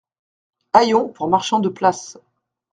Hayons 0.73 1.09
pour 1.09 1.27
marchands 1.27 1.59
de 1.59 1.69
place. 1.69 2.17